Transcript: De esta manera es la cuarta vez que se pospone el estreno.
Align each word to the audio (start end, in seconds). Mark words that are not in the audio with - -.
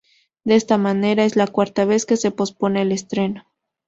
De 0.43 0.55
esta 0.55 0.79
manera 0.79 1.25
es 1.25 1.35
la 1.35 1.45
cuarta 1.45 1.85
vez 1.85 2.07
que 2.07 2.17
se 2.17 2.31
pospone 2.31 2.81
el 2.81 2.91
estreno. 2.91 3.43